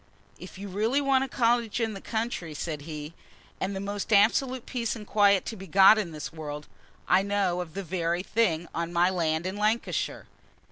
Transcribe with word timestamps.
"If 0.39 0.57
you 0.57 0.67
really 0.67 0.99
want 0.99 1.23
a 1.25 1.27
cottage 1.27 1.79
in 1.79 1.93
the 1.93 2.01
country," 2.01 2.55
said 2.55 2.81
he, 2.81 3.13
"and 3.59 3.75
the 3.75 3.79
most 3.79 4.11
absolute 4.11 4.65
peace 4.65 4.95
and 4.95 5.05
quiet 5.05 5.45
to 5.45 5.55
be 5.55 5.67
got 5.67 5.99
in 5.99 6.09
this 6.11 6.33
world, 6.33 6.65
I 7.07 7.21
know 7.21 7.61
of 7.61 7.75
the 7.75 7.83
very 7.83 8.23
thing 8.23 8.67
on 8.73 8.91
my 8.91 9.11
land 9.11 9.45
in 9.45 9.57
Lancashire. 9.57 10.25